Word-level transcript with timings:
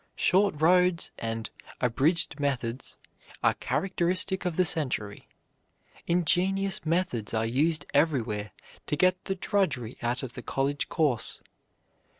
"Short 0.15 0.59
roads" 0.59 1.11
and 1.19 1.51
"abridged 1.79 2.39
methods" 2.39 2.97
are 3.43 3.53
characteristic 3.53 4.45
of 4.45 4.55
the 4.55 4.65
century. 4.65 5.27
Ingenious 6.07 6.83
methods 6.87 7.35
are 7.35 7.45
used 7.45 7.85
everywhere 7.93 8.49
to 8.87 8.95
get 8.95 9.23
the 9.25 9.35
drudgery 9.35 9.99
out 10.01 10.23
of 10.23 10.33
the 10.33 10.41
college 10.41 10.89
course. 10.89 11.39